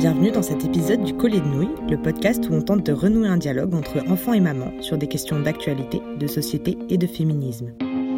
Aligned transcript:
Bienvenue 0.00 0.30
dans 0.30 0.40
cet 0.40 0.64
épisode 0.64 1.04
du 1.04 1.12
Collier 1.12 1.42
de 1.42 1.46
Nouilles, 1.46 1.76
le 1.90 2.00
podcast 2.00 2.48
où 2.48 2.54
on 2.54 2.62
tente 2.62 2.86
de 2.86 2.92
renouer 2.92 3.28
un 3.28 3.36
dialogue 3.36 3.74
entre 3.74 3.98
enfants 4.08 4.32
et 4.32 4.40
mamans 4.40 4.72
sur 4.80 4.96
des 4.96 5.06
questions 5.06 5.38
d'actualité, 5.38 6.00
de 6.18 6.26
société 6.26 6.78
et 6.88 6.96
de 6.96 7.06
féminisme. 7.06 7.74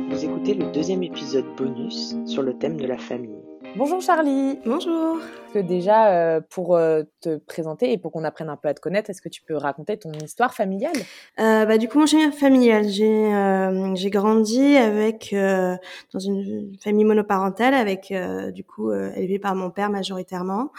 Vous 0.08 0.24
écoutez 0.24 0.54
le 0.54 0.70
deuxième 0.70 1.02
épisode 1.02 1.44
bonus 1.56 2.14
sur 2.24 2.42
le 2.42 2.56
thème 2.56 2.76
de 2.76 2.86
la 2.86 2.98
famille. 2.98 3.41
Bonjour 3.75 4.02
Charlie. 4.02 4.59
Bonjour. 4.66 5.18
Que 5.54 5.59
déjà, 5.59 6.12
euh, 6.12 6.41
pour 6.50 6.77
euh, 6.77 7.04
te 7.22 7.39
présenter 7.39 7.91
et 7.91 7.96
pour 7.96 8.12
qu'on 8.12 8.22
apprenne 8.22 8.50
un 8.50 8.57
peu 8.57 8.68
à 8.68 8.75
te 8.75 8.80
connaître, 8.80 9.09
est-ce 9.09 9.22
que 9.22 9.30
tu 9.30 9.41
peux 9.41 9.57
raconter 9.57 9.96
ton 9.96 10.12
histoire 10.12 10.52
familiale? 10.52 10.93
Euh, 11.41 11.64
bah, 11.64 11.79
Du 11.79 11.89
coup, 11.89 11.98
mon 11.98 12.04
schéma 12.04 12.32
familial, 12.32 12.86
j'ai 12.86 13.35
euh, 13.35 13.95
j'ai 13.95 14.11
grandi 14.11 14.77
avec 14.77 15.35
dans 15.35 16.18
une 16.18 16.77
famille 16.82 17.07
monoparentale, 17.07 17.72
avec 17.72 18.13
du 18.53 18.63
coup 18.63 18.93
élevée 18.93 19.39
par 19.39 19.54
mon 19.54 19.71
père 19.71 19.89
majoritairement. 19.89 20.71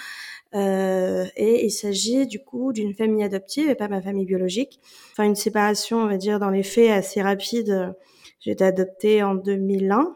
et 0.53 1.65
il 1.65 1.71
s'agit 1.71 2.27
du 2.27 2.43
coup 2.43 2.73
d'une 2.73 2.93
famille 2.93 3.23
adoptive 3.23 3.69
et 3.71 3.75
pas 3.75 3.87
ma 3.87 4.03
famille 4.03 4.25
biologique. 4.25 4.79
Enfin, 5.13 5.23
une 5.23 5.35
séparation, 5.35 5.97
on 5.97 6.07
va 6.07 6.17
dire, 6.17 6.39
dans 6.39 6.51
les 6.51 6.63
faits 6.63 6.91
assez 6.91 7.23
rapide. 7.23 7.95
J'ai 8.39 8.51
été 8.51 8.65
adoptée 8.65 9.23
en 9.23 9.33
2001 9.33 10.13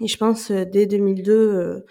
et 0.00 0.08
je 0.08 0.16
pense 0.16 0.50
euh, 0.50 0.64
dès 0.64 0.86
2002, 0.86 1.32
euh, 1.32 1.86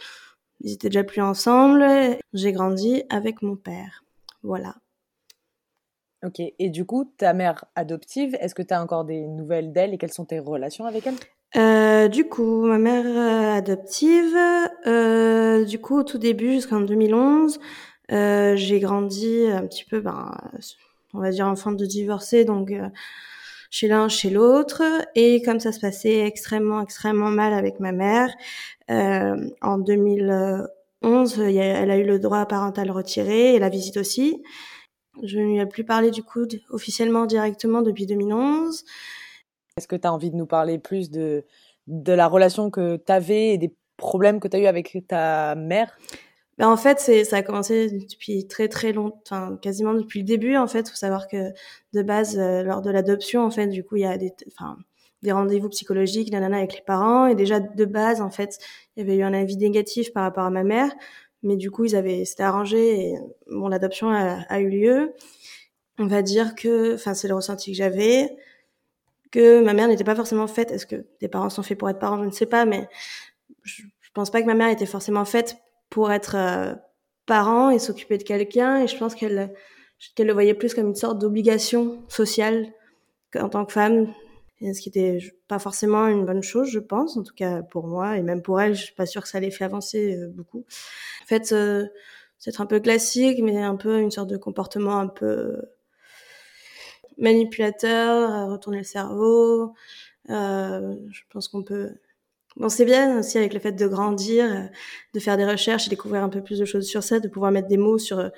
ils 0.62 0.74
étaient 0.74 0.90
déjà 0.90 1.04
plus 1.04 1.22
ensemble. 1.22 1.86
J'ai 2.34 2.52
grandi 2.52 3.04
avec 3.10 3.42
mon 3.42 3.56
père. 3.56 4.04
Voilà. 4.44 4.76
Ok. 6.26 6.40
Et 6.40 6.70
du 6.70 6.86
coup, 6.86 7.12
ta 7.18 7.34
mère 7.34 7.66
adoptive, 7.76 8.36
est-ce 8.40 8.56
que 8.56 8.62
tu 8.62 8.74
as 8.74 8.82
encore 8.82 9.06
des 9.06 9.28
nouvelles 9.28 9.74
d'elle 9.74 9.94
et 9.94 9.98
quelles 9.98 10.14
sont 10.14 10.26
tes 10.26 10.40
relations 10.40 10.86
avec 10.86 11.06
elle? 11.08 11.16
Euh, 11.56 12.08
du 12.08 12.28
coup, 12.28 12.66
ma 12.66 12.78
mère 12.78 13.06
euh, 13.06 13.58
adoptive, 13.58 14.36
euh, 14.88 15.64
du 15.64 15.80
coup, 15.80 16.00
au 16.00 16.04
tout 16.04 16.18
début, 16.18 16.54
jusqu'en 16.54 16.82
2011, 16.82 17.60
euh, 18.12 18.56
j'ai 18.56 18.80
grandi 18.80 19.46
un 19.48 19.66
petit 19.66 19.86
peu, 19.86 20.02
ben, 20.02 20.32
on 21.14 21.20
va 21.20 21.32
dire 21.32 21.48
enfant 21.48 21.72
de 21.72 21.86
divorcé, 21.86 22.44
donc 22.44 22.74
chez 23.76 23.90
l'un, 23.90 24.08
chez 24.08 24.30
l'autre. 24.30 24.82
Et 25.16 25.42
comme 25.42 25.60
ça 25.60 25.74
se 25.74 25.82
passait 25.82 26.20
extrêmement, 26.20 26.82
extrêmement 26.82 27.30
mal 27.30 27.54
avec 27.54 27.82
ma 27.82 27.92
mère, 27.92 28.34
euh, 28.90 29.50
en 29.62 29.78
2011, 29.80 31.40
elle 31.42 31.92
a 31.92 31.98
eu 31.98 32.06
le 32.06 32.18
droit 32.18 32.46
parental 32.46 32.90
retiré 32.90 33.54
et 33.54 33.60
la 33.60 33.68
visite 33.68 33.98
aussi. 33.98 34.42
Je 35.24 35.40
ne 35.40 35.44
lui 35.44 35.60
ai 35.60 35.66
plus 35.66 35.84
parlé 35.84 36.10
du 36.10 36.24
coup 36.24 36.46
officiellement 36.70 37.26
directement 37.26 37.82
depuis 37.82 38.06
2011. 38.06 38.86
Est-ce 39.76 39.90
que 39.90 39.98
tu 39.98 40.08
as 40.08 40.14
envie 40.14 40.32
de 40.32 40.38
nous 40.38 40.46
parler 40.46 40.80
plus 40.80 41.12
de, 41.12 41.44
de 41.88 42.14
la 42.14 42.28
relation 42.28 42.70
que 42.72 42.96
tu 42.96 43.12
avais 43.12 43.50
et 43.50 43.58
des 43.58 43.76
problèmes 43.98 44.40
que 44.40 44.48
tu 44.48 44.56
as 44.56 44.60
eu 44.62 44.68
avec 44.68 44.98
ta 45.10 45.56
mère? 45.56 45.98
Ben 46.58 46.70
en 46.70 46.78
fait, 46.78 47.00
c'est 47.00 47.26
ça 47.26 47.38
a 47.38 47.44
commencé 47.44 47.90
depuis 47.92 48.48
très 48.48 48.70
très 48.70 48.94
longtemps, 48.94 49.58
quasiment 49.58 49.94
depuis 49.94 50.20
le 50.20 50.26
début. 50.26 50.56
En 50.56 50.68
fait, 50.68 50.90
faut 50.90 50.96
savoir 50.96 51.28
que 51.28 51.52
de 51.94 52.02
base, 52.02 52.38
euh, 52.40 52.64
lors 52.64 52.82
de 52.82 52.90
l'adoption, 52.92 53.44
en 53.44 53.52
fait, 53.52 53.68
du 53.68 53.84
coup, 53.84 53.98
il 53.98 54.04
y 54.04 54.06
a 54.06 54.18
des, 54.18 54.34
enfin, 54.48 54.78
des 55.22 55.34
rendez-vous 55.34 55.70
psychologiques, 55.70 56.32
nanana, 56.32 56.58
avec 56.58 56.76
les 56.76 56.82
parents. 56.82 57.28
Et 57.28 57.36
déjà 57.36 57.60
de 57.60 57.86
base, 57.86 58.22
en 58.22 58.30
fait, 58.30 58.58
il 58.96 59.02
y 59.02 59.04
avait 59.04 59.18
eu 59.18 59.24
un 59.24 59.34
avis 59.34 59.58
négatif 59.58 60.14
par 60.14 60.24
rapport 60.24 60.46
à 60.46 60.50
ma 60.50 60.64
mère, 60.64 60.92
mais 61.44 61.58
du 61.58 61.72
coup, 61.72 61.86
ils 61.86 61.96
avaient, 61.96 62.26
c'était 62.26 62.44
arrangé 62.44 63.10
et 63.10 63.16
bon, 63.52 63.68
l'adoption 63.68 64.10
a, 64.10 64.42
a, 64.50 64.60
eu 64.62 64.70
lieu. 64.70 65.14
On 66.00 66.08
va 66.08 66.22
dire 66.22 66.56
que, 66.56 66.96
enfin, 66.96 67.14
c'est 67.14 67.28
le 67.28 67.36
ressenti 67.36 67.72
que 67.72 67.78
j'avais, 67.78 68.36
que 69.32 69.64
ma 69.64 69.74
mère 69.74 69.88
n'était 69.90 70.04
pas 70.06 70.16
forcément 70.16 70.48
faite. 70.48 70.72
Est-ce 70.72 70.86
que 70.86 71.06
des 71.22 71.28
parents 71.28 71.50
sont 71.50 71.64
faits 71.64 71.78
pour 71.78 71.90
être 71.90 72.00
parents? 72.00 72.20
Je 72.20 72.28
ne 72.28 72.32
sais 72.32 72.46
pas, 72.46 72.66
mais 72.66 72.88
je, 73.64 73.84
je 74.02 74.10
pense 74.14 74.32
pas 74.32 74.42
que 74.42 74.48
ma 74.48 74.56
mère 74.56 74.70
était 74.70 74.86
forcément 74.86 75.26
faite 75.26 75.58
pour 75.96 76.12
être 76.12 76.36
euh, 76.36 76.76
parent 77.26 77.70
et 77.70 77.80
s'occuper 77.80 78.18
de 78.18 78.24
quelqu'un. 78.24 78.84
Et 78.84 78.88
je 78.88 78.98
pense 78.98 79.16
qu'elle 79.16 79.54
qu'elle 80.14 80.28
le 80.28 80.34
voyait 80.34 80.54
plus 80.54 80.74
comme 80.74 80.88
une 80.88 80.96
sorte 80.96 81.20
d'obligation 81.20 82.04
sociale 82.10 82.68
en 83.34 83.48
tant 83.48 83.66
que 83.66 83.72
femme, 83.72 84.14
ce 84.60 84.82
qui 84.82 84.90
était 84.90 85.20
pas 85.48 85.58
forcément 85.58 86.08
une 86.08 86.26
bonne 86.26 86.44
chose, 86.44 86.68
je 86.68 86.80
pense, 86.80 87.16
en 87.16 87.24
tout 87.24 87.34
cas 87.34 87.62
pour 87.62 87.88
moi, 87.88 88.18
et 88.18 88.22
même 88.22 88.42
pour 88.42 88.60
elle, 88.60 88.76
je 88.76 88.84
suis 88.84 88.94
pas 88.94 89.06
sûre 89.06 89.22
que 89.22 89.30
ça 89.30 89.38
allait 89.38 89.52
fait 89.52 89.64
avancer 89.64 90.18
euh, 90.18 90.28
beaucoup. 90.28 90.66
En 91.24 91.26
fait, 91.28 91.54
euh, 91.54 91.86
c'est 92.40 92.60
un 92.60 92.66
peu 92.66 92.82
classique, 92.82 93.40
mais 93.42 93.58
un 93.62 93.78
peu 93.78 94.02
une 94.02 94.12
sorte 94.12 94.30
de 94.30 94.38
comportement 94.38 95.00
un 95.00 95.08
peu 95.08 95.62
manipulateur, 97.18 98.50
retourner 98.50 98.80
le 98.80 98.84
cerveau. 98.84 99.74
Euh, 100.30 100.94
je 101.10 101.22
pense 101.30 101.48
qu'on 101.48 101.64
peut 101.64 101.94
Bon, 102.58 102.70
c'est 102.70 102.86
bien 102.86 103.20
aussi 103.20 103.38
avec 103.38 103.54
le 103.54 103.60
fait 103.60 103.74
de 103.74 103.88
grandir, 103.88 104.46
euh, 104.46 104.62
de 105.14 105.20
faire 105.20 105.38
des 105.38 105.46
recherches 105.46 105.88
et 105.88 105.90
découvrir 105.90 106.24
un 106.24 106.30
peu 106.30 106.42
plus 106.42 106.60
de 106.60 106.66
choses 106.66 106.88
sur 106.88 107.04
ça, 107.04 107.20
de 107.20 107.28
pouvoir 107.28 107.52
mettre 107.52 107.68
des 107.68 107.78
mots 107.78 107.98
sur 107.98 108.20
euh, 108.20 108.30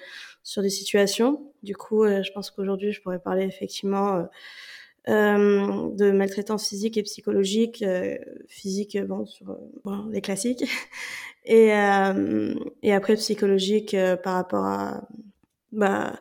sur 0.47 0.61
des 0.61 0.69
situations. 0.69 1.51
Du 1.61 1.75
coup, 1.75 2.03
euh, 2.05 2.23
je 2.23 2.31
pense 2.31 2.51
qu'aujourd'hui, 2.51 2.93
je 2.93 3.01
pourrais 3.01 3.19
parler 3.19 3.43
effectivement 3.43 4.25
euh, 5.09 5.89
de 5.93 6.11
maltraitance 6.11 6.69
physique 6.69 6.97
et 6.97 7.03
psychologique, 7.03 7.83
euh, 7.83 8.17
physique, 8.47 8.97
bon, 9.05 9.25
sur 9.25 9.57
bon, 9.83 10.05
les 10.09 10.21
classiques, 10.21 10.63
et 11.45 11.67
et 12.83 12.93
après 12.93 13.15
psychologique 13.15 13.95
par 14.23 14.35
rapport 14.35 14.65
à 14.65 15.07
bah 15.73 16.13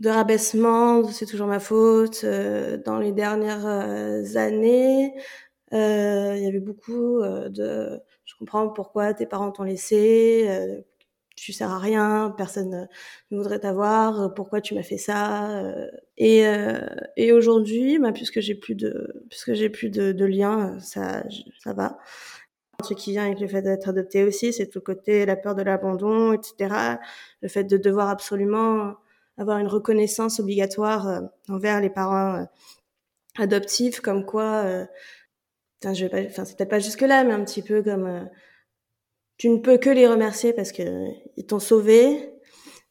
de 0.00 0.10
rabaissement, 0.10 1.04
c'est 1.08 1.26
toujours 1.26 1.48
ma 1.48 1.58
faute. 1.60 2.24
dans 2.24 2.98
les 2.98 3.12
dernières 3.12 3.66
années, 4.36 5.12
euh, 5.72 6.34
il 6.36 6.42
y 6.42 6.46
avait 6.46 6.60
beaucoup 6.60 7.20
euh, 7.20 7.48
de 7.48 8.00
je 8.24 8.34
comprends 8.38 8.68
pourquoi 8.68 9.14
tes 9.14 9.26
parents 9.26 9.50
t'ont 9.52 9.64
laissé, 9.64 10.46
euh, 10.48 10.80
tu 11.36 11.52
sers 11.52 11.70
à 11.70 11.78
rien, 11.78 12.34
personne 12.36 12.88
ne 13.30 13.36
voudrait 13.36 13.60
t'avoir, 13.60 14.34
pourquoi 14.34 14.60
tu 14.60 14.74
m'as 14.74 14.82
fait 14.82 14.98
ça 14.98 15.62
Et, 16.16 16.44
et 17.16 17.32
aujourd'hui, 17.32 17.98
bah, 17.98 18.12
puisque 18.12 18.40
j'ai 18.40 18.54
plus 18.54 18.74
de 18.74 19.24
puisque 19.30 19.54
j'ai 19.54 19.70
plus 19.70 19.90
de, 19.90 20.12
de 20.12 20.24
lien, 20.24 20.78
ça 20.80 21.22
ça 21.60 21.72
va. 21.72 21.98
Ce 22.84 22.94
qui 22.94 23.12
vient 23.12 23.26
avec 23.26 23.40
le 23.40 23.48
fait 23.48 23.62
d'être 23.62 23.88
adopté 23.88 24.24
aussi, 24.24 24.52
c'est 24.52 24.68
tout 24.68 24.78
le 24.78 24.84
côté 24.84 25.26
la 25.26 25.36
peur 25.36 25.54
de 25.54 25.62
l'abandon, 25.62 26.32
etc. 26.32 26.98
Le 27.42 27.48
fait 27.48 27.64
de 27.64 27.76
devoir 27.76 28.08
absolument 28.08 28.94
avoir 29.36 29.58
une 29.58 29.68
reconnaissance 29.68 30.40
obligatoire 30.40 31.22
envers 31.48 31.80
les 31.80 31.90
parents 31.90 32.46
adoptifs, 33.38 34.00
comme 34.00 34.24
quoi 34.24 34.86
Enfin, 35.82 35.94
je 35.94 36.04
vais 36.04 36.10
pas, 36.10 36.28
enfin, 36.28 36.44
c'est 36.44 36.56
peut-être 36.56 36.70
pas 36.70 36.78
jusque 36.80 37.02
là, 37.02 37.24
mais 37.24 37.32
un 37.32 37.44
petit 37.44 37.62
peu 37.62 37.82
comme 37.82 38.06
euh, 38.06 38.24
tu 39.36 39.48
ne 39.48 39.58
peux 39.58 39.78
que 39.78 39.90
les 39.90 40.08
remercier 40.08 40.52
parce 40.52 40.72
que 40.72 41.06
ils 41.36 41.46
t'ont 41.46 41.60
sauvé, 41.60 42.32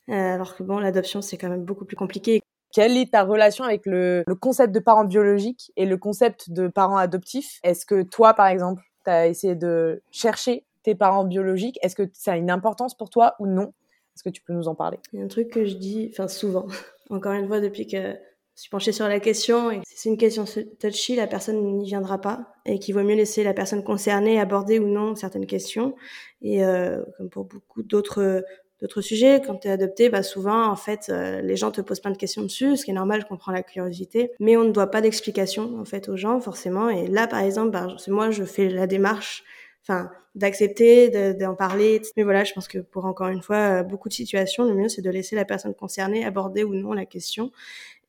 euh, 0.09 0.13
alors 0.13 0.55
que 0.55 0.63
bon, 0.63 0.79
l'adoption 0.79 1.21
c'est 1.21 1.37
quand 1.37 1.49
même 1.49 1.65
beaucoup 1.65 1.85
plus 1.85 1.97
compliqué. 1.97 2.41
Quelle 2.71 2.97
est 2.97 3.11
ta 3.11 3.23
relation 3.23 3.63
avec 3.65 3.85
le, 3.85 4.23
le 4.25 4.35
concept 4.35 4.73
de 4.73 4.79
parents 4.79 5.05
biologiques 5.05 5.71
et 5.75 5.85
le 5.85 5.97
concept 5.97 6.49
de 6.51 6.67
parents 6.67 6.97
adoptifs? 6.97 7.59
Est-ce 7.63 7.85
que 7.85 8.03
toi, 8.03 8.33
par 8.33 8.47
exemple, 8.47 8.83
tu 9.03 9.09
as 9.09 9.27
essayé 9.27 9.55
de 9.55 10.01
chercher 10.11 10.65
tes 10.83 10.95
parents 10.95 11.25
biologiques? 11.25 11.79
Est-ce 11.81 11.95
que 11.95 12.09
ça 12.13 12.33
a 12.33 12.37
une 12.37 12.51
importance 12.51 12.95
pour 12.95 13.09
toi 13.09 13.35
ou 13.39 13.47
non? 13.47 13.73
Est-ce 14.15 14.23
que 14.23 14.29
tu 14.29 14.41
peux 14.41 14.53
nous 14.53 14.67
en 14.67 14.75
parler? 14.75 14.99
Il 15.11 15.19
y 15.19 15.21
a 15.21 15.25
un 15.25 15.29
truc 15.29 15.49
que 15.49 15.65
je 15.65 15.75
dis, 15.75 16.09
enfin 16.11 16.27
souvent, 16.27 16.67
encore 17.09 17.33
une 17.33 17.47
fois 17.47 17.59
depuis 17.59 17.87
que 17.87 18.15
suis 18.61 18.69
penchée 18.69 18.91
sur 18.91 19.07
la 19.07 19.19
question 19.19 19.69
et 19.69 19.81
si 19.85 19.97
c'est 19.97 20.09
une 20.09 20.17
question 20.17 20.45
touchy, 20.79 21.15
la 21.15 21.27
personne 21.27 21.77
n'y 21.77 21.85
viendra 21.85 22.19
pas 22.19 22.55
et 22.65 22.79
qu'il 22.79 22.95
vaut 22.95 23.03
mieux 23.03 23.15
laisser 23.15 23.43
la 23.43 23.53
personne 23.53 23.83
concernée 23.83 24.39
aborder 24.39 24.79
ou 24.79 24.87
non 24.87 25.15
certaines 25.15 25.45
questions. 25.45 25.95
Et 26.41 26.65
euh, 26.65 27.03
comme 27.17 27.29
pour 27.29 27.45
beaucoup 27.45 27.83
d'autres 27.83 28.43
d'autres 28.81 29.01
sujets, 29.01 29.41
quand 29.45 29.57
tu 29.57 29.67
es 29.67 29.71
adopté, 29.71 30.09
bah 30.09 30.21
souvent 30.23 30.67
en 30.67 30.75
fait 30.75 31.09
euh, 31.09 31.41
les 31.41 31.55
gens 31.55 31.71
te 31.71 31.81
posent 31.81 31.99
plein 31.99 32.11
de 32.11 32.17
questions 32.17 32.43
dessus, 32.43 32.77
ce 32.77 32.85
qui 32.85 32.91
est 32.91 32.95
normal, 32.95 33.21
je 33.21 33.25
comprends 33.27 33.51
la 33.51 33.63
curiosité, 33.63 34.31
mais 34.39 34.55
on 34.57 34.63
ne 34.63 34.71
doit 34.71 34.91
pas 34.91 35.01
d'explication 35.01 35.79
en 35.79 35.85
fait 35.85 36.09
aux 36.09 36.17
gens 36.17 36.39
forcément. 36.39 36.89
Et 36.89 37.07
là 37.07 37.27
par 37.27 37.39
exemple, 37.39 37.71
bah, 37.71 37.87
moi 38.07 38.31
je 38.31 38.43
fais 38.43 38.69
la 38.69 38.87
démarche 38.87 39.43
enfin 39.83 40.09
d'accepter 40.35 41.33
d'en 41.33 41.55
parler 41.55 42.01
mais 42.15 42.23
voilà 42.23 42.43
je 42.43 42.53
pense 42.53 42.67
que 42.67 42.77
pour 42.77 43.05
encore 43.05 43.29
une 43.29 43.41
fois 43.41 43.83
beaucoup 43.83 44.09
de 44.09 44.13
situations 44.13 44.65
le 44.65 44.75
mieux 44.75 44.89
c'est 44.89 45.01
de 45.01 45.09
laisser 45.09 45.35
la 45.35 45.45
personne 45.45 45.73
concernée 45.73 46.25
aborder 46.25 46.63
ou 46.63 46.75
non 46.75 46.93
la 46.93 47.05
question 47.05 47.51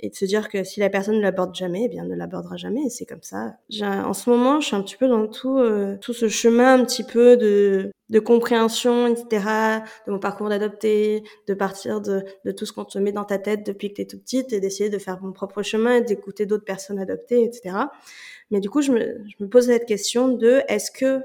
et 0.01 0.11
de 0.11 0.15
se 0.15 0.25
dire 0.25 0.49
que 0.49 0.65
si 0.65 0.81
la 0.81 0.91
personne 0.91 1.17
ne 1.17 1.21
l'aborde 1.21 1.55
jamais, 1.55 1.83
eh 1.85 1.89
bien 1.89 2.05
ne 2.05 2.15
l'abordera 2.15 2.57
jamais 2.57 2.83
et 2.87 2.91
c'est 2.91 3.07
comme 3.07 3.23
ça. 3.23 3.57
En 3.83 4.13
ce 4.13 4.31
moment, 4.31 4.61
je 4.61 4.67
suis 4.67 4.77
un 4.77 4.83
petit 4.83 4.97
peu 4.97 5.09
dans 5.09 5.27
tout 5.27 5.59
euh, 5.59 5.97
tout 6.01 6.13
ce 6.13 6.29
chemin 6.29 6.81
un 6.81 6.85
petit 6.85 7.05
peu 7.05 7.37
de 7.37 7.91
de 8.11 8.21
compréhension, 8.21 9.07
etc., 9.07 9.45
de 10.07 10.13
mon 10.13 10.19
parcours 10.19 10.49
d'adopter, 10.49 11.25
de 11.47 11.55
partir 11.55 12.01
de, 12.01 12.25
de 12.45 12.53
tout 12.53 12.65
ce 12.65 12.73
qu'on 12.73 12.87
te 12.87 12.99
met 12.99 13.13
dans 13.13 13.25
ta 13.25 13.39
tête 13.39 13.67
depuis 13.67 13.91
que 13.91 13.97
tu 13.97 14.03
es 14.03 14.07
toute 14.07 14.23
petite 14.23 14.53
et 14.55 14.61
d'essayer 14.61 14.89
de 14.89 14.99
faire 14.99 15.21
mon 15.23 15.33
propre 15.33 15.63
chemin 15.63 15.97
et 15.97 16.01
d'écouter 16.01 16.47
d'autres 16.47 16.65
personnes 16.65 16.99
adoptées, 16.99 17.45
etc. 17.45 17.77
Mais 18.51 18.61
du 18.61 18.71
coup, 18.71 18.81
je 18.81 18.93
me, 18.93 19.21
je 19.27 19.45
me 19.45 19.49
pose 19.49 19.67
cette 19.67 19.85
question 19.85 20.29
de 20.29 20.63
est-ce 20.69 20.91
que 20.91 21.21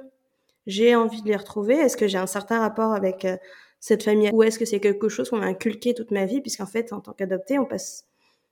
j'ai 0.67 0.95
envie 0.95 1.21
de 1.21 1.27
les 1.27 1.35
retrouver? 1.35 1.75
Est-ce 1.75 1.97
que 1.97 2.07
j'ai 2.07 2.17
un 2.17 2.27
certain 2.27 2.59
rapport 2.59 2.93
avec 2.93 3.25
euh, 3.25 3.37
cette 3.79 4.03
famille? 4.03 4.29
Ou 4.33 4.43
est-ce 4.43 4.59
que 4.59 4.65
c'est 4.65 4.79
quelque 4.79 5.09
chose 5.09 5.29
qu'on 5.29 5.37
m'a 5.37 5.45
inculqué 5.45 5.93
toute 5.93 6.11
ma 6.11 6.25
vie? 6.25 6.41
Puisqu'en 6.41 6.65
fait, 6.65 6.91
en 6.91 6.99
tant 6.99 7.13
qu'adopté, 7.13 7.59
on 7.59 7.65
passe 7.65 8.05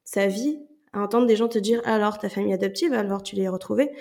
sa 0.03 0.27
vie 0.27 0.59
à 0.93 1.01
entendre 1.01 1.27
des 1.27 1.35
gens 1.35 1.47
te 1.47 1.59
dire 1.59 1.81
alors 1.85 2.17
ta 2.17 2.29
famille 2.29 2.53
adoptive, 2.53 2.93
alors 2.93 3.23
tu 3.23 3.35
l'es 3.35 3.47
retrouvée. 3.47 3.91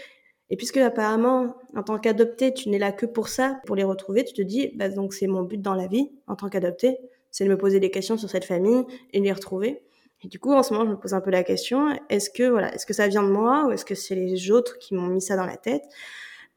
Et 0.50 0.56
puisque 0.56 0.78
apparemment, 0.78 1.56
en 1.76 1.82
tant 1.84 1.98
qu'adopté, 1.98 2.52
tu 2.52 2.68
n'es 2.68 2.78
là 2.78 2.90
que 2.90 3.06
pour 3.06 3.28
ça, 3.28 3.60
pour 3.66 3.76
les 3.76 3.84
retrouver, 3.84 4.24
tu 4.24 4.34
te 4.34 4.42
dis, 4.42 4.72
bah, 4.74 4.88
donc 4.88 5.14
c'est 5.14 5.28
mon 5.28 5.42
but 5.42 5.62
dans 5.62 5.74
la 5.74 5.86
vie, 5.86 6.10
en 6.26 6.34
tant 6.34 6.48
qu'adopté, 6.48 6.98
c'est 7.30 7.44
de 7.44 7.50
me 7.50 7.56
poser 7.56 7.78
des 7.78 7.90
questions 7.90 8.16
sur 8.18 8.28
cette 8.28 8.44
famille 8.44 8.82
et 9.12 9.20
de 9.20 9.24
les 9.24 9.32
retrouver. 9.32 9.82
Et 10.22 10.28
du 10.28 10.40
coup, 10.40 10.52
en 10.52 10.62
ce 10.62 10.74
moment, 10.74 10.84
je 10.84 10.90
me 10.90 10.98
pose 10.98 11.14
un 11.14 11.20
peu 11.20 11.30
la 11.30 11.44
question 11.44 11.88
est-ce 12.08 12.30
que 12.30 12.42
voilà, 12.42 12.74
est-ce 12.74 12.84
que 12.84 12.92
ça 12.92 13.06
vient 13.06 13.22
de 13.22 13.30
moi 13.30 13.66
ou 13.66 13.70
est-ce 13.70 13.84
que 13.84 13.94
c'est 13.94 14.16
les 14.16 14.50
autres 14.50 14.78
qui 14.78 14.94
m'ont 14.94 15.06
mis 15.06 15.22
ça 15.22 15.36
dans 15.36 15.46
la 15.46 15.56
tête? 15.56 15.84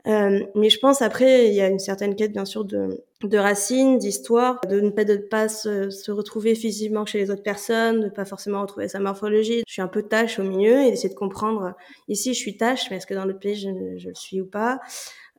Euh, 0.05 0.39
mais 0.55 0.69
je 0.69 0.79
pense 0.79 1.01
après, 1.01 1.47
il 1.47 1.53
y 1.53 1.61
a 1.61 1.67
une 1.67 1.79
certaine 1.79 2.15
quête 2.15 2.33
bien 2.33 2.43
sûr 2.43 2.65
de, 2.65 3.01
de 3.23 3.37
racines, 3.37 3.97
d'histoire, 3.97 4.59
de 4.69 4.81
ne 4.81 4.89
pas 4.89 5.05
de 5.05 5.15
pas 5.15 5.47
se, 5.47 5.89
se, 5.89 6.11
retrouver 6.11 6.55
physiquement 6.55 7.05
chez 7.05 7.19
les 7.19 7.31
autres 7.31 7.43
personnes, 7.43 8.01
de 8.01 8.09
pas 8.09 8.25
forcément 8.25 8.61
retrouver 8.61 8.89
sa 8.89 8.99
morphologie. 8.99 9.63
Je 9.65 9.71
suis 9.71 9.81
un 9.81 9.87
peu 9.87 10.03
tâche 10.03 10.39
au 10.39 10.43
milieu 10.43 10.81
et 10.81 10.89
d'essayer 10.91 11.09
de 11.09 11.15
comprendre. 11.15 11.73
Ici, 12.09 12.33
je 12.33 12.39
suis 12.39 12.57
tâche, 12.57 12.89
mais 12.91 12.97
est-ce 12.97 13.07
que 13.07 13.13
dans 13.13 13.23
l'autre 13.23 13.39
pays, 13.39 13.55
je, 13.55 14.07
le 14.09 14.15
suis 14.15 14.41
ou 14.41 14.45
pas? 14.45 14.79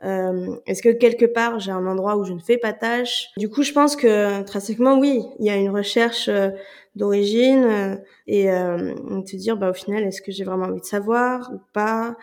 Euh, 0.03 0.57
Est-ce 0.67 0.83
que 0.83 0.91
quelque 0.91 1.27
part, 1.27 1.61
j'ai 1.61 1.71
un 1.71 1.87
endroit 1.87 2.17
où 2.17 2.25
je 2.25 2.33
ne 2.33 2.41
fais 2.41 2.57
pas 2.57 2.73
tâche? 2.73 3.29
Du 3.37 3.51
coup, 3.51 3.63
je 3.63 3.73
pense 3.73 3.97
que 3.97 4.41
intrinsèquement, 4.41 4.99
oui, 4.99 5.23
il 5.41 5.47
y 5.47 5.51
a 5.51 5.57
une 5.57 5.71
recherche 5.71 6.29
euh, 6.29 6.51
d'origine 6.97 7.65
euh, 7.65 7.97
et 8.27 8.51
euh, 8.51 8.95
te 9.23 9.37
dire, 9.37 9.57
bah 9.57 9.71
au 9.71 9.75
final, 9.75 10.05
est-ce 10.05 10.23
que 10.23 10.33
j'ai 10.33 10.45
vraiment 10.45 10.67
envie 10.67 10.81
de 10.81 10.87
savoir 10.87 11.51
ou 11.53 11.61
pas? 11.73 12.17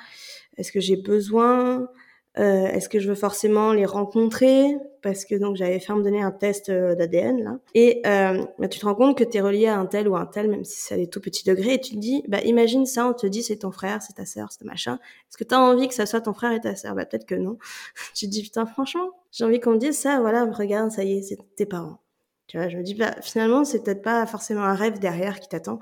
Est-ce 0.58 0.72
que 0.72 0.80
j'ai 0.80 0.98
besoin? 0.98 1.88
Euh, 2.38 2.68
Est-ce 2.68 2.88
que 2.88 3.00
je 3.00 3.10
veux 3.10 3.16
forcément 3.16 3.74
les 3.74 3.86
rencontrer? 3.86 4.78
Parce 5.01 5.25
que 5.25 5.36
donc 5.36 5.56
j'avais 5.56 5.80
fait 5.80 5.94
me 5.94 6.04
donner 6.04 6.22
un 6.22 6.31
test 6.31 6.69
euh, 6.69 6.95
d'ADN 6.95 7.44
là. 7.44 7.60
Et 7.74 8.01
euh, 8.06 8.45
bah, 8.60 8.68
tu 8.68 8.80
te 8.80 8.86
rends 8.86 8.95
compte 8.95 9.18
que 9.18 9.24
tu 9.24 9.38
es 9.38 9.42
relié 9.42 9.68
à 9.68 9.78
un 9.78 9.86
tel 9.86 10.07
ou 10.07 10.16
un 10.16 10.25
tel, 10.25 10.50
même 10.50 10.63
si 10.63 10.80
c'est 10.80 10.94
à 10.94 10.98
des 10.98 11.07
tout 11.07 11.19
petits 11.19 11.44
degrés. 11.44 11.74
Et 11.74 11.81
tu 11.81 11.95
te 11.95 12.00
dis, 12.00 12.24
bah 12.28 12.39
imagine 12.42 12.86
ça, 12.86 13.07
on 13.07 13.13
te 13.13 13.28
dit 13.28 13.44
c'est 13.44 13.57
ton 13.57 13.72
frère, 13.72 14.01
c'est 14.01 14.13
ta 14.13 14.25
sœur, 14.25 14.50
c'est 14.51 14.63
machin. 14.63 15.00
Est-ce 15.30 15.38
que 15.38 15.44
tu 15.44 15.56
as 15.56 15.60
envie 15.60 15.88
que 15.88 15.94
ça 15.94 16.06
soit 16.06 16.22
ton 16.22 16.33
frère 16.33 16.51
et 16.51 16.62
ta 16.62 16.75
sœur? 16.75 16.95
Bah 16.95 17.06
peut-être 17.06 17.25
que 17.25 17.36
non. 17.36 17.57
tu 18.16 18.28
te 18.28 18.31
dis, 18.31 18.44
putain 18.44 18.66
franchement, 18.66 19.10
j'ai 19.31 19.44
envie 19.44 19.60
qu'on 19.60 19.72
me 19.72 19.80
dise 19.80 19.98
ça, 19.98 20.19
voilà, 20.22 20.45
regarde, 20.45 20.92
ça 20.92 21.04
y 21.04 21.18
est, 21.18 21.22
c'est 21.24 21.38
tes 21.56 21.66
parents. 21.66 22.00
Tu 22.48 22.57
vois, 22.57 22.69
je 22.69 22.78
me 22.78 22.83
dis, 22.83 22.95
bah 22.95 23.16
finalement, 23.22 23.63
c'est 23.66 23.83
peut-être 23.83 24.01
pas 24.01 24.25
forcément 24.25 24.63
un 24.63 24.75
rêve 24.75 25.00
derrière 25.00 25.39
qui 25.39 25.50
t'attend. 25.50 25.80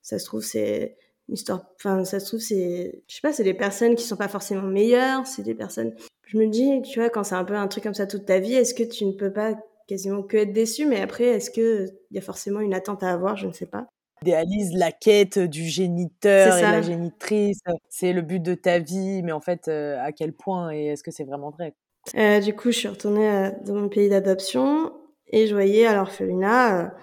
Ça 0.00 0.18
se 0.18 0.24
trouve, 0.26 0.42
c'est 0.42 0.96
histoire 1.28 1.64
enfin 1.76 2.04
ça 2.04 2.20
se 2.20 2.26
trouve 2.26 2.40
c'est 2.40 3.02
je 3.08 3.14
sais 3.14 3.20
pas 3.22 3.32
c'est 3.32 3.44
des 3.44 3.54
personnes 3.54 3.94
qui 3.94 4.04
sont 4.04 4.16
pas 4.16 4.28
forcément 4.28 4.62
meilleures 4.62 5.26
c'est 5.26 5.42
des 5.42 5.54
personnes 5.54 5.94
je 6.26 6.38
me 6.38 6.46
dis 6.48 6.82
tu 6.82 6.98
vois 6.98 7.08
quand 7.08 7.24
c'est 7.24 7.34
un 7.34 7.44
peu 7.44 7.54
un 7.54 7.68
truc 7.68 7.84
comme 7.84 7.94
ça 7.94 8.06
toute 8.06 8.26
ta 8.26 8.38
vie 8.38 8.54
est-ce 8.54 8.74
que 8.74 8.82
tu 8.82 9.04
ne 9.06 9.12
peux 9.12 9.32
pas 9.32 9.54
quasiment 9.86 10.22
que 10.22 10.36
être 10.36 10.52
déçu 10.52 10.86
mais 10.86 11.00
après 11.00 11.24
est-ce 11.24 11.50
que 11.50 11.86
il 12.10 12.14
y 12.14 12.18
a 12.18 12.22
forcément 12.22 12.60
une 12.60 12.74
attente 12.74 13.02
à 13.02 13.12
avoir 13.12 13.36
je 13.36 13.46
ne 13.46 13.52
sais 13.52 13.66
pas. 13.66 13.86
Idéalise 14.22 14.72
la 14.74 14.92
quête 14.92 15.38
du 15.38 15.64
géniteur 15.64 16.56
et 16.56 16.62
la 16.62 16.82
génitrice 16.82 17.60
c'est 17.88 18.12
le 18.12 18.22
but 18.22 18.40
de 18.40 18.54
ta 18.54 18.78
vie 18.78 19.22
mais 19.22 19.32
en 19.32 19.40
fait 19.40 19.68
euh, 19.68 19.98
à 20.00 20.12
quel 20.12 20.32
point 20.32 20.72
et 20.72 20.86
est-ce 20.86 21.02
que 21.02 21.10
c'est 21.10 21.24
vraiment 21.24 21.50
vrai? 21.50 21.74
Euh, 22.16 22.40
du 22.40 22.54
coup 22.54 22.70
je 22.70 22.78
suis 22.78 22.88
retournée 22.88 23.28
euh, 23.28 23.50
dans 23.64 23.74
mon 23.74 23.88
pays 23.88 24.08
d'adoption 24.08 24.92
et 25.28 25.46
je 25.46 25.54
voyais 25.54 25.86
à 25.86 25.94
l'orphelinat 25.94 26.94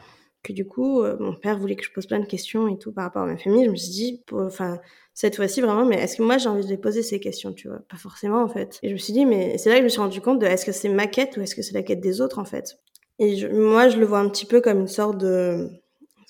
que 0.44 0.54
du 0.54 0.66
coup, 0.66 1.02
euh, 1.02 1.18
mon 1.20 1.36
père 1.36 1.58
voulait 1.58 1.76
que 1.76 1.84
je 1.84 1.92
pose 1.92 2.08
plein 2.08 2.20
de 2.20 2.26
questions 2.26 2.68
et 2.68 2.78
tout 2.78 2.92
par 2.92 3.06
rapport 3.06 3.24
à 3.24 3.26
ma 3.26 3.38
famille. 3.38 3.66
Je 3.66 3.72
me 3.72 3.76
suis 3.76 3.92
dit, 3.92 4.24
enfin, 4.32 4.80
cette 5.14 5.36
fois-ci 5.36 5.62
vraiment, 5.62 5.86
mais 5.86 5.98
est-ce 5.98 6.18
que 6.18 6.24
moi 6.24 6.38
j'ai 6.38 6.50
envie 6.50 6.66
de 6.66 6.76
poser 6.76 7.04
ces 7.04 7.20
questions, 7.20 7.54
tu 7.54 7.68
vois? 7.68 7.80
Pas 7.90 7.98
forcément 7.98 8.42
en 8.42 8.48
fait. 8.48 8.80
Et 8.84 8.90
je 8.90 8.94
me 8.94 8.98
suis 8.98 9.14
dit, 9.14 9.26
mais 9.26 9.58
c'est 9.58 9.70
là 9.70 9.76
que 9.76 9.82
je 9.82 9.86
me 9.86 9.90
suis 9.90 10.02
rendu 10.02 10.22
compte 10.22 10.40
de 10.40 10.46
est-ce 10.46 10.66
que 10.66 10.72
c'est 10.72 10.90
ma 10.90 11.08
quête 11.08 11.38
ou 11.38 11.42
est-ce 11.42 11.56
que 11.56 11.62
c'est 11.62 11.74
la 11.74 11.84
quête 11.84 12.02
des 12.02 12.22
autres 12.22 12.40
en 12.40 12.46
fait? 12.46 12.80
Et 13.20 13.48
moi, 13.50 13.90
je 13.90 13.98
le 13.98 14.06
vois 14.06 14.20
un 14.20 14.30
petit 14.30 14.46
peu 14.46 14.62
comme 14.62 14.80
une 14.80 14.88
sorte 14.88 15.18
de 15.18 15.70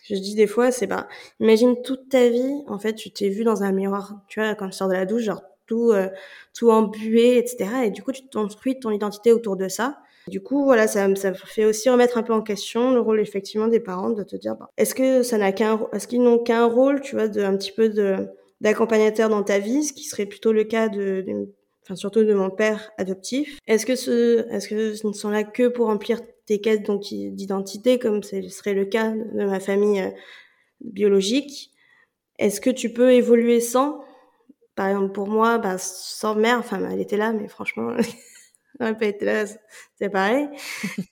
ce 0.04 0.10
que 0.10 0.16
je 0.16 0.22
dis 0.22 0.36
des 0.36 0.48
fois, 0.48 0.72
c'est 0.72 0.88
bah, 0.88 1.08
imagine 1.40 1.82
toute 1.84 2.10
ta 2.10 2.28
vie, 2.30 2.64
en 2.68 2.80
fait, 2.80 2.96
tu 2.96 3.12
t'es 3.12 3.30
vu 3.30 3.44
dans 3.44 3.64
un 3.64 3.72
miroir, 3.72 4.16
tu 4.28 4.40
vois, 4.42 4.56
quand 4.56 4.68
tu 4.68 4.74
sors 4.74 4.90
de 4.90 4.94
la 4.94 5.06
douche, 5.06 5.24
genre 5.24 5.42
tout, 5.68 5.92
euh, 5.92 6.10
tout 6.54 6.70
embué, 6.70 7.38
etc. 7.38 7.86
Et 7.86 7.92
du 7.92 8.04
coup, 8.04 8.12
tu 8.12 8.24
construis 8.34 8.80
ton 8.80 8.92
identité 8.92 9.32
autour 9.32 9.56
de 9.56 9.70
ça. 9.70 10.00
Du 10.28 10.42
coup, 10.42 10.64
voilà, 10.64 10.88
ça, 10.88 11.14
ça 11.16 11.34
fait 11.34 11.66
aussi 11.66 11.90
remettre 11.90 12.18
un 12.18 12.24
peu 12.24 12.34
en 12.34 12.42
question 12.42 12.92
le 12.92 13.00
rôle 13.00 13.20
effectivement 13.20 13.68
des 13.68 13.80
parents 13.80 14.12
de 14.12 14.24
te 14.24 14.36
dire, 14.36 14.56
bah, 14.56 14.70
est-ce 14.78 14.94
que 14.94 15.24
ça 15.24 15.38
n'a 15.38 15.52
qu'un, 15.52 15.80
est-ce 15.94 16.08
qu'ils 16.08 16.22
n'ont 16.22 16.40
qu'un 16.40 16.66
rôle, 16.66 17.02
tu 17.02 17.16
vois, 17.16 17.28
de 17.28 17.42
un 17.42 17.58
petit 17.58 17.72
peu 17.72 17.90
de 17.90 18.28
d'accompagnateur 18.62 19.28
dans 19.30 19.42
ta 19.42 19.58
vie, 19.58 19.84
ce 19.84 19.92
qui 19.92 20.04
serait 20.04 20.28
plutôt 20.28 20.52
le 20.54 20.64
cas 20.64 20.88
de, 20.88 21.26
enfin 21.84 21.96
surtout 21.96 22.24
de 22.24 22.34
mon 22.34 22.52
père 22.52 22.92
adoptif? 22.98 23.58
Est-ce 23.68 23.88
que 23.88 23.96
ce, 23.96 24.48
est-ce 24.52 24.68
que 24.68 24.94
ce 24.94 25.08
ne 25.08 25.14
sont 25.14 25.32
là 25.32 25.44
que 25.44 25.68
pour 25.68 25.88
remplir 25.88 26.22
tes 26.46 26.62
quêtes 26.62 26.84
donc 26.86 27.02
d'identité, 27.02 27.98
comme 27.98 28.22
ce 28.22 28.48
serait 28.50 28.76
le 28.76 28.86
cas 28.86 29.12
de 29.12 29.46
ma 29.46 29.60
famille 29.60 30.02
euh, 30.02 30.10
biologique? 30.82 31.72
Est-ce 32.38 32.62
que 32.62 32.70
tu 32.70 32.94
peux 32.94 33.14
évoluer 33.14 33.60
sans? 33.60 34.04
Par 34.76 34.88
exemple, 34.88 35.12
pour 35.12 35.28
moi, 35.28 35.58
bah, 35.58 35.78
sans 35.78 36.36
mère, 36.36 36.60
enfin, 36.60 36.88
elle 36.90 37.02
était 37.02 37.18
là, 37.18 37.34
mais 37.34 37.48
franchement. 37.48 37.96
n'aurait 38.80 38.98
pas 38.98 39.06
été 39.06 39.26
là, 39.26 39.46
c'est 39.96 40.10
pareil, 40.10 40.50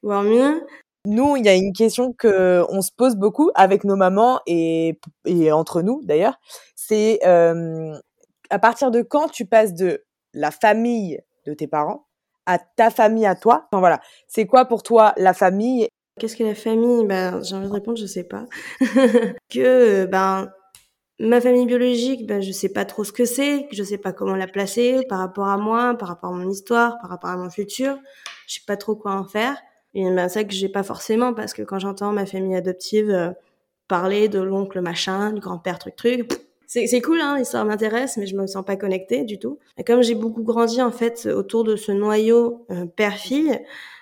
voire 0.03 0.23
mieux. 0.23 0.65
Nous, 1.05 1.37
il 1.37 1.45
y 1.45 1.49
a 1.49 1.55
une 1.55 1.73
question 1.73 2.13
que 2.13 2.65
on 2.69 2.81
se 2.81 2.91
pose 2.95 3.15
beaucoup 3.15 3.51
avec 3.55 3.83
nos 3.83 3.95
mamans 3.95 4.41
et, 4.45 4.99
et 5.25 5.51
entre 5.51 5.81
nous 5.81 6.01
d'ailleurs. 6.03 6.39
C'est 6.75 7.19
euh, 7.25 7.97
à 8.49 8.59
partir 8.59 8.91
de 8.91 9.01
quand 9.01 9.29
tu 9.29 9.45
passes 9.45 9.73
de 9.73 10.03
la 10.33 10.51
famille 10.51 11.19
de 11.45 11.53
tes 11.53 11.67
parents 11.67 12.09
à 12.49 12.57
ta 12.57 12.89
famille 12.89 13.27
à 13.27 13.35
toi? 13.35 13.67
Enfin 13.71 13.79
voilà, 13.79 14.01
c'est 14.27 14.47
quoi 14.47 14.65
pour 14.65 14.81
toi 14.81 15.13
la 15.17 15.33
famille? 15.33 15.87
Qu'est-ce 16.19 16.35
que 16.35 16.43
la 16.43 16.55
famille? 16.55 17.05
Ben, 17.05 17.43
j'ai 17.43 17.55
envie 17.55 17.67
de 17.67 17.73
répondre, 17.73 17.97
je 17.97 18.07
sais 18.07 18.23
pas. 18.23 18.45
que 19.49 20.05
ben 20.05 20.51
Ma 21.21 21.41
famille 21.41 21.65
biologique, 21.65 22.25
ben, 22.25 22.41
je 22.41 22.51
sais 22.53 22.69
pas 22.69 22.85
trop 22.85 23.03
ce 23.03 23.11
que 23.11 23.25
c'est, 23.25 23.67
je 23.71 23.83
sais 23.83 23.97
pas 23.97 24.13
comment 24.13 24.35
la 24.35 24.47
placer 24.47 25.05
par 25.09 25.19
rapport 25.19 25.47
à 25.47 25.57
moi, 25.57 25.95
par 25.95 26.07
rapport 26.07 26.31
à 26.31 26.33
mon 26.33 26.49
histoire, 26.49 26.97
par 27.01 27.09
rapport 27.09 27.29
à 27.29 27.35
mon 27.35 27.49
futur. 27.49 27.97
Je 28.47 28.55
sais 28.55 28.61
pas 28.65 28.77
trop 28.77 28.95
quoi 28.95 29.11
en 29.11 29.25
faire. 29.25 29.57
Et 29.93 30.03
ben, 30.09 30.29
ça 30.29 30.45
que 30.45 30.53
j'ai 30.53 30.69
pas 30.69 30.83
forcément 30.83 31.33
parce 31.33 31.53
que 31.53 31.61
quand 31.61 31.77
j'entends 31.77 32.13
ma 32.13 32.25
famille 32.25 32.55
adoptive 32.55 33.09
euh, 33.09 33.31
parler 33.89 34.29
de 34.29 34.39
l'oncle 34.39 34.79
machin, 34.79 35.33
du 35.33 35.41
grand-père 35.41 35.77
truc 35.77 35.97
truc, 35.97 36.31
c'est 36.67 37.01
cool, 37.01 37.19
hein, 37.19 37.39
l'histoire 37.39 37.65
m'intéresse, 37.65 38.15
mais 38.17 38.27
je 38.27 38.35
me 38.35 38.45
sens 38.45 38.63
pas 38.63 38.75
connectée 38.75 39.23
du 39.23 39.39
tout. 39.39 39.57
Et 39.77 39.83
comme 39.83 40.03
j'ai 40.03 40.13
beaucoup 40.13 40.43
grandi 40.43 40.81
en 40.83 40.91
fait 40.91 41.25
autour 41.25 41.63
de 41.63 41.75
ce 41.75 41.91
noyau 41.91 42.65
euh, 42.69 42.85
père-fille, 42.85 43.59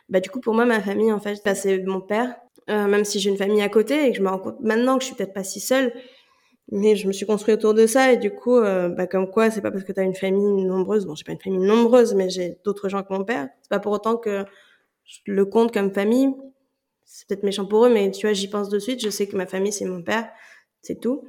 bah 0.10 0.20
du 0.20 0.30
coup 0.30 0.42
pour 0.42 0.54
moi 0.54 0.66
ma 0.66 0.82
famille 0.82 1.12
en 1.14 1.20
fait, 1.20 1.42
bah, 1.46 1.56
c'est 1.56 1.80
mon 1.80 2.02
père. 2.02 2.36
Euh, 2.70 2.86
même 2.88 3.06
si 3.06 3.22
j'ai 3.22 3.30
une 3.30 3.38
famille 3.38 3.62
à 3.62 3.70
côté 3.70 4.06
et 4.06 4.12
que 4.12 4.18
je 4.18 4.22
me 4.22 4.28
rends 4.28 4.40
compte 4.40 4.60
maintenant 4.60 4.98
que 4.98 5.04
je 5.04 5.08
suis 5.08 5.16
peut-être 5.16 5.34
pas 5.34 5.46
si 5.46 5.62
seule, 5.62 5.94
mais 6.72 6.96
je 6.96 7.08
me 7.08 7.14
suis 7.14 7.26
construit 7.26 7.54
autour 7.54 7.74
de 7.74 7.88
ça 7.88 8.12
et 8.12 8.18
du 8.18 8.32
coup 8.32 8.58
euh, 8.58 8.90
bah 8.90 9.08
comme 9.08 9.30
quoi 9.30 9.50
c'est 9.50 9.62
pas 9.62 9.72
parce 9.72 9.84
que 9.84 9.94
tu 9.94 10.00
as 10.00 10.04
une 10.04 10.16
famille 10.16 10.66
nombreuse 10.66 11.06
bon 11.06 11.16
j'ai 11.16 11.24
pas 11.24 11.32
une 11.32 11.40
famille 11.40 11.66
nombreuse 11.66 12.14
mais 12.14 12.30
j'ai 12.30 12.58
d'autres 12.66 12.90
gens 12.90 13.04
que 13.04 13.14
mon 13.14 13.24
père. 13.24 13.50
C'est 13.62 13.70
pas 13.70 13.80
pour 13.80 13.94
autant 13.94 14.18
que 14.18 14.46
je 15.06 15.20
le 15.28 15.46
compte 15.46 15.74
comme 15.74 15.94
famille. 15.94 16.34
C'est 17.06 17.28
peut-être 17.28 17.44
méchant 17.44 17.66
pour 17.66 17.86
eux 17.86 17.94
mais 17.94 18.12
tu 18.12 18.28
vois 18.28 18.34
j'y 18.34 18.50
pense 18.50 18.70
de 18.70 18.80
suite. 18.80 19.02
Je 19.02 19.10
sais 19.10 19.28
que 19.28 19.38
ma 19.38 19.48
famille 19.48 19.72
c'est 19.72 19.86
mon 19.86 20.04
père 20.04 20.30
c'est 20.82 21.00
tout. 21.00 21.24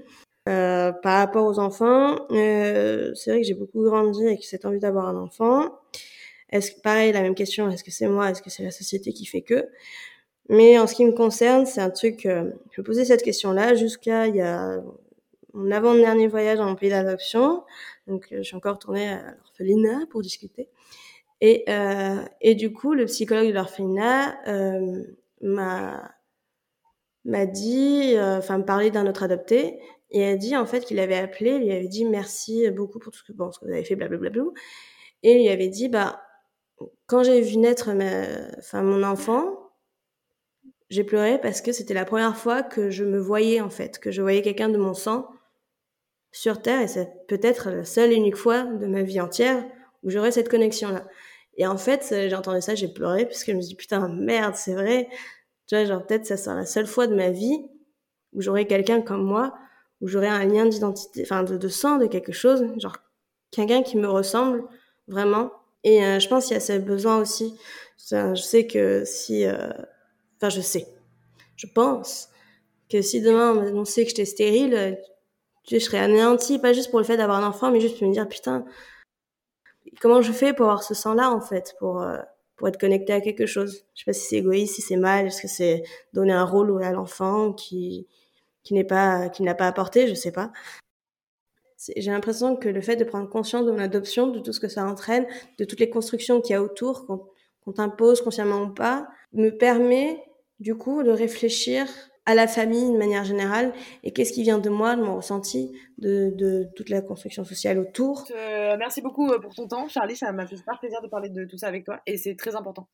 Euh, 0.48 0.92
par 0.92 1.18
rapport 1.18 1.46
aux 1.46 1.58
enfants 1.58 2.16
euh, 2.32 3.12
c'est 3.14 3.30
vrai 3.30 3.40
que 3.42 3.46
j'ai 3.46 3.54
beaucoup 3.54 3.84
grandi 3.84 4.26
avec 4.26 4.42
cette 4.44 4.64
envie 4.64 4.80
d'avoir 4.80 5.06
un 5.06 5.16
enfant. 5.16 5.70
Est-ce 6.50 6.72
que 6.72 6.80
pareil 6.80 7.12
la 7.12 7.22
même 7.22 7.34
question 7.36 7.70
est-ce 7.70 7.84
que 7.84 7.92
c'est 7.92 8.08
moi 8.08 8.30
est-ce 8.30 8.42
que 8.42 8.50
c'est 8.50 8.64
la 8.64 8.70
société 8.72 9.12
qui 9.12 9.26
fait 9.26 9.42
que? 9.42 9.66
Mais 10.48 10.78
en 10.78 10.86
ce 10.88 10.94
qui 10.94 11.04
me 11.04 11.12
concerne 11.12 11.64
c'est 11.66 11.80
un 11.80 11.90
truc 11.90 12.26
euh, 12.26 12.50
je 12.72 12.80
me 12.80 12.86
posais 12.86 13.04
cette 13.04 13.22
question 13.22 13.52
là 13.52 13.74
jusqu'à 13.74 14.26
il 14.26 14.36
y 14.36 14.40
a 14.40 14.80
mon 15.54 15.70
avant-dernier 15.70 16.28
voyage 16.28 16.60
en 16.60 16.74
pays 16.74 16.90
d'adoption. 16.90 17.64
Donc, 18.06 18.28
euh, 18.32 18.38
je 18.38 18.42
suis 18.42 18.56
encore 18.56 18.74
retournée 18.74 19.08
à 19.08 19.22
l'orphelinat 19.32 20.06
pour 20.10 20.22
discuter. 20.22 20.68
Et, 21.40 21.64
euh, 21.68 22.24
et 22.40 22.54
du 22.54 22.72
coup, 22.72 22.94
le 22.94 23.04
psychologue 23.06 23.48
de 23.48 23.52
l'orphelinat 23.52 24.36
euh, 24.48 25.02
m'a 25.40 26.10
dit, 27.46 28.14
euh, 28.16 28.38
enfin, 28.38 28.58
me 28.58 28.64
parlait 28.64 28.90
d'un 28.90 29.06
autre 29.06 29.22
adopté, 29.22 29.80
et 30.10 30.24
a 30.26 30.36
dit 30.36 30.56
en 30.56 30.64
fait 30.64 30.86
qu'il 30.86 30.98
avait 31.00 31.18
appelé, 31.18 31.58
lui 31.58 31.70
avait 31.70 31.88
dit 31.88 32.06
merci 32.06 32.70
beaucoup 32.70 32.98
pour 32.98 33.12
tout 33.12 33.18
ce 33.18 33.24
que, 33.24 33.36
vous 33.36 33.50
avez 33.70 33.84
fait, 33.84 33.94
blablabla. 33.94 34.42
Et 35.22 35.32
il 35.32 35.42
lui 35.42 35.48
avait 35.48 35.68
dit, 35.68 35.88
bah, 35.88 36.22
quand 37.06 37.22
j'ai 37.22 37.40
vu 37.40 37.58
naître 37.58 37.90
enfin, 38.58 38.82
mon 38.82 39.02
enfant, 39.02 39.70
j'ai 40.90 41.04
pleuré 41.04 41.38
parce 41.38 41.60
que 41.60 41.72
c'était 41.72 41.94
la 41.94 42.06
première 42.06 42.36
fois 42.36 42.62
que 42.62 42.90
je 42.90 43.04
me 43.04 43.18
voyais 43.18 43.60
en 43.60 43.68
fait, 43.68 43.98
que 43.98 44.10
je 44.10 44.22
voyais 44.22 44.40
quelqu'un 44.42 44.70
de 44.70 44.78
mon 44.78 44.94
sang 44.94 45.28
sur 46.32 46.61
Terre 46.62 46.82
et 46.82 46.88
c'est 46.88 47.26
peut-être 47.26 47.70
la 47.70 47.85
seule 47.85 48.12
et 48.12 48.16
unique 48.16 48.37
fois 48.37 48.64
de 48.64 48.87
ma 48.87 49.02
vie 49.02 49.20
entière 49.20 49.64
où 50.02 50.11
j'aurai 50.11 50.30
cette 50.30 50.49
connexion-là. 50.49 51.06
Et 51.56 51.66
en 51.66 51.76
fait, 51.76 52.06
j'ai 52.11 52.35
entendu 52.35 52.61
ça, 52.61 52.75
j'ai 52.75 52.88
pleuré 52.88 53.25
parce 53.25 53.42
que 53.42 53.52
je 53.52 53.56
me 53.56 53.62
suis 53.62 53.70
dit 53.70 53.76
putain 53.76 54.08
merde, 54.08 54.54
c'est 54.54 54.75
vrai. 54.75 55.08
Tu 55.66 55.75
vois, 55.75 55.85
genre 55.85 56.06
peut-être 56.06 56.26
ça 56.26 56.37
sera 56.37 56.54
la 56.54 56.66
seule 56.66 56.87
fois 56.87 57.06
de 57.06 57.14
ma 57.14 57.30
vie 57.30 57.66
où 58.32 58.40
j'aurai 58.40 58.66
quelqu'un 58.66 59.00
comme 59.00 59.25
moi, 59.25 59.54
où 60.00 60.08
j'aurai 60.08 60.28
un 60.28 60.44
lien 60.44 60.66
d'identité, 60.66 61.23
enfin 61.23 61.42
de, 61.42 61.56
de, 61.56 61.68
sang, 61.68 61.99
de 61.99 62.06
quelque 62.06 62.32
chose, 62.32 62.64
genre 62.78 62.99
quelqu'un 63.50 63.82
qui 63.82 63.97
me 63.97 64.08
ressemble 64.08 64.64
vraiment. 65.08 65.50
Et 65.85 66.04
euh, 66.04 66.20
je 66.20 66.28
pense 66.28 66.47
qu'il 66.47 66.54
y 66.54 66.56
a 66.56 66.61
ce 66.61 66.75
besoin 66.75 67.18
aussi. 67.18 67.58
je 68.11 68.35
sais 68.35 68.66
que 68.66 69.04
si, 69.04 69.44
euh... 69.44 69.70
enfin 70.37 70.50
je 70.50 70.61
sais, 70.61 70.87
je 71.56 71.66
pense 71.66 72.28
que 72.88 73.02
si 73.02 73.20
demain 73.20 73.54
on 73.75 73.85
sait 73.85 74.04
que 74.04 74.11
j'étais 74.11 74.25
stérile, 74.25 74.99
je 75.70 75.78
serais 75.78 75.98
anéantie, 75.98 76.58
pas 76.58 76.72
juste 76.72 76.90
pour 76.90 76.98
le 76.98 77.04
fait 77.04 77.16
d'avoir 77.16 77.42
un 77.42 77.46
enfant, 77.48 77.70
mais 77.70 77.80
juste 77.80 77.98
pour 77.98 78.08
me 78.08 78.12
dire, 78.12 78.28
putain, 78.28 78.64
comment 80.00 80.22
je 80.22 80.32
fais 80.32 80.52
pour 80.52 80.66
avoir 80.66 80.82
ce 80.82 80.94
sang-là, 80.94 81.30
en 81.30 81.40
fait, 81.40 81.75
pour, 81.78 82.02
euh, 82.02 82.18
pour 82.56 82.68
être 82.68 82.80
connecté 82.80 83.12
à 83.12 83.20
quelque 83.20 83.46
chose? 83.46 83.84
Je 83.94 84.00
sais 84.00 84.04
pas 84.06 84.12
si 84.12 84.26
c'est 84.26 84.37
égoïste, 84.37 84.75
si 84.75 84.82
c'est 84.82 84.96
mal, 84.96 85.26
est-ce 85.26 85.42
que 85.42 85.48
c'est 85.48 85.82
donner 86.12 86.32
un 86.32 86.44
rôle 86.44 86.82
à 86.82 86.92
l'enfant 86.92 87.52
qui 87.52 88.06
qui 88.64 88.75
n'est 88.75 88.84
pas 88.84 89.30
qui 89.30 89.42
n'a 89.42 89.54
pas 89.54 89.66
apporté, 89.66 90.08
je 90.08 90.14
sais 90.14 90.32
pas. 90.32 90.52
J'ai 91.96 92.10
l'impression 92.10 92.56
que 92.56 92.68
le 92.68 92.80
fait 92.80 92.96
de 92.96 93.04
prendre 93.04 93.28
conscience 93.28 93.64
de 93.64 93.70
mon 93.70 93.78
adoption, 93.78 94.26
de 94.26 94.40
tout 94.40 94.52
ce 94.52 94.60
que 94.60 94.68
ça 94.68 94.84
entraîne, 94.84 95.26
de 95.58 95.64
toutes 95.64 95.80
les 95.80 95.88
constructions 95.88 96.40
qu'il 96.40 96.52
y 96.52 96.56
a 96.56 96.62
autour, 96.62 97.06
qu'on 97.06 97.72
t'impose 97.72 98.20
consciemment 98.20 98.62
ou 98.62 98.75
pas, 98.75 99.08
me 99.32 99.50
permet 99.50 100.22
du 100.60 100.75
coup 100.75 101.02
de 101.02 101.10
réfléchir 101.10 101.87
à 102.28 102.35
la 102.35 102.47
famille 102.47 102.92
de 102.92 102.99
manière 102.99 103.25
générale 103.25 103.73
et 104.04 104.12
qu'est-ce 104.12 104.35
qui 104.35 104.42
vient 104.42 104.58
de 104.58 104.68
moi, 104.68 104.97
de 104.97 105.02
mon 105.02 105.16
ressenti, 105.16 105.73
de, 105.97 106.30
de 106.37 106.68
toute 106.76 106.90
la 106.90 107.00
construction 107.00 107.42
sociale 107.42 107.78
autour. 107.78 108.26
Euh, 108.37 108.76
merci 108.78 109.00
beaucoup 109.00 109.30
euh, 109.30 109.38
pour 109.38 109.54
ton 109.54 109.66
temps, 109.66 109.88
Charlie. 109.88 110.14
Ça 110.14 110.30
m'a 110.30 110.47
fait 110.47 110.58
super 110.58 110.78
plaisir 110.78 111.00
de 111.00 111.08
parler 111.08 111.30
de 111.30 111.47
tout 111.47 111.56
ça 111.56 111.68
avec 111.68 111.87
toi 111.87 112.00
et 112.06 112.18
c'est 112.18 112.37
très 112.37 112.54
important. 112.54 112.87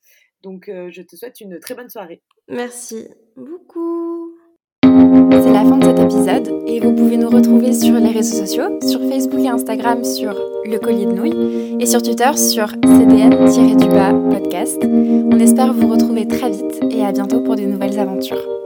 Donc, 0.45 0.69
euh, 0.69 0.88
je 0.93 1.03
te 1.03 1.17
souhaite 1.17 1.41
une 1.41 1.59
très 1.59 1.75
bonne 1.75 1.88
soirée. 1.88 2.23
Merci 2.49 3.09
beaucoup. 3.37 4.37
C'est 4.85 5.53
la 5.53 5.64
fin 5.64 5.79
de 5.79 5.85
cet 5.85 5.99
épisode 5.99 6.62
et 6.69 6.79
vous 6.79 6.95
pouvez 6.95 7.17
nous 7.17 7.29
retrouver 7.29 7.73
sur 7.73 7.95
les 7.95 8.12
réseaux 8.12 8.47
sociaux, 8.47 8.79
sur 8.87 9.00
Facebook 9.00 9.41
et 9.41 9.49
Instagram 9.49 10.05
sur 10.05 10.33
Le 10.64 10.79
Collier 10.79 11.07
de 11.07 11.12
Nouilles 11.12 11.76
et 11.81 11.87
sur 11.87 12.00
Twitter 12.03 12.37
sur 12.37 12.69
CDN-du-bas 12.69 14.12
podcast. 14.31 14.81
On 14.85 15.41
espère 15.41 15.73
vous 15.73 15.88
retrouver 15.88 16.29
très 16.29 16.50
vite 16.50 16.81
et 16.93 17.05
à 17.05 17.11
bientôt 17.11 17.41
pour 17.41 17.57
de 17.57 17.62
nouvelles 17.62 17.99
aventures. 17.99 18.63